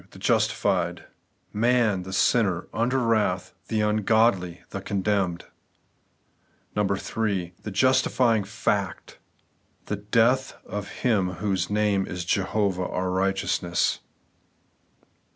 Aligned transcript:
The 0.09 0.17
justified;— 0.17 1.03
Man, 1.53 2.01
the 2.01 2.11
sinner, 2.11 2.65
under 2.73 2.97
wrath, 2.97 3.53
the 3.67 3.81
ungodly, 3.81 4.61
the 4.71 4.81
condemned. 4.81 5.45
3. 6.75 7.53
The 7.61 7.69
justifying 7.69 8.43
fact;— 8.43 9.19
^The 9.85 10.03
death 10.09 10.55
of 10.65 10.87
Him 11.03 11.33
whose 11.33 11.69
name 11.69 12.07
is 12.07 12.25
Jehovah 12.25 12.87
our 12.87 13.11
righteousness. 13.11 13.99